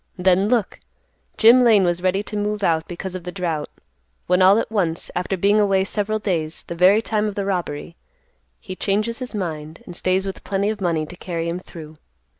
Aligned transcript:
Then, 0.17 0.47
look! 0.49 0.79
Jim 1.37 1.63
Lane 1.63 1.83
was 1.83 2.01
ready 2.01 2.23
to 2.23 2.35
move 2.35 2.63
out 2.63 2.87
because 2.87 3.13
of 3.13 3.23
the 3.23 3.31
drought, 3.31 3.69
when 4.25 4.41
all 4.41 4.57
at 4.57 4.71
once, 4.71 5.11
after 5.15 5.37
being 5.37 5.59
away 5.61 5.83
several 5.83 6.17
days 6.17 6.63
the 6.63 6.73
very 6.73 7.03
time 7.03 7.27
of 7.27 7.35
the 7.35 7.45
robbery, 7.45 7.95
he 8.59 8.75
changes 8.75 9.19
his 9.19 9.35
mind, 9.35 9.83
and 9.85 9.95
stays 9.95 10.25
with 10.25 10.43
plenty 10.43 10.71
of 10.71 10.81
money 10.81 11.05
to 11.05 11.15
carry 11.15 11.47
him 11.47 11.59
through. 11.59 11.97